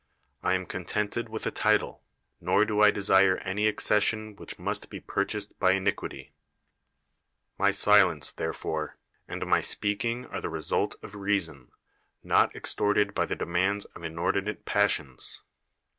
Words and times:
I 0.41 0.55
am 0.55 0.65
contented 0.65 1.29
with 1.29 1.45
a 1.45 1.51
title; 1.51 2.01
nor 2.39 2.65
do 2.65 2.81
I 2.81 2.89
desire 2.89 3.37
any 3.37 3.67
accession 3.67 4.35
which 4.35 4.57
must 4.57 4.89
be 4.89 4.99
purchased 4.99 5.59
by 5.59 5.73
inicpiity. 5.73 6.31
My 7.59 7.69
silence, 7.69 8.31
there 8.31 8.51
224 8.51 8.81
^SCHINES 8.81 8.89
fore, 8.89 8.97
and 9.27 9.45
my 9.47 9.61
speaking 9.61 10.25
are 10.25 10.41
t]ie 10.41 10.47
result 10.49 10.95
of 11.03 11.13
reason, 11.13 11.69
not 12.23 12.55
extorted 12.55 13.13
by 13.13 13.27
the 13.27 13.35
demands 13.35 13.85
of 13.85 14.01
inordinate 14.03 14.65
pas 14.65 14.89
sions. 14.91 15.43